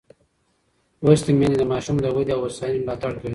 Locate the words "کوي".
3.21-3.29